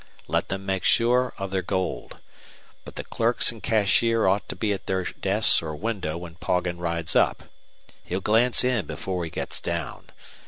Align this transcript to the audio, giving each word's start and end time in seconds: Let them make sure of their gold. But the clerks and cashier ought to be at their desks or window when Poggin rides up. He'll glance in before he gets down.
Let 0.27 0.49
them 0.49 0.65
make 0.65 0.83
sure 0.83 1.31
of 1.37 1.51
their 1.51 1.61
gold. 1.61 2.17
But 2.85 2.95
the 2.95 3.03
clerks 3.03 3.51
and 3.51 3.61
cashier 3.61 4.25
ought 4.25 4.49
to 4.49 4.55
be 4.55 4.73
at 4.73 4.87
their 4.87 5.03
desks 5.03 5.61
or 5.61 5.75
window 5.75 6.17
when 6.17 6.37
Poggin 6.37 6.79
rides 6.79 7.15
up. 7.15 7.43
He'll 8.03 8.19
glance 8.19 8.63
in 8.63 8.87
before 8.87 9.23
he 9.25 9.29
gets 9.29 9.61
down. 9.61 10.09